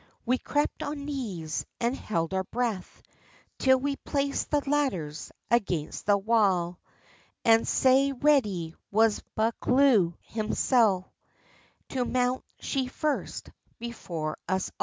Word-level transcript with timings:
We 0.25 0.39
crept 0.39 0.81
on 0.81 1.05
knees, 1.05 1.63
and 1.79 1.95
held 1.95 2.33
our 2.33 2.43
breath, 2.43 3.03
Till 3.59 3.79
we 3.79 3.97
placed 3.97 4.49
the 4.49 4.67
ladders 4.67 5.31
against 5.51 6.07
the 6.07 6.17
wa; 6.17 6.73
And 7.45 7.67
sae 7.67 8.11
ready 8.11 8.73
was 8.89 9.21
Buccleuch 9.37 10.15
himsell 10.23 11.13
To 11.89 12.03
mount 12.03 12.43
she 12.59 12.87
first, 12.87 13.51
before 13.77 14.39
us 14.49 14.71
a'. 14.79 14.79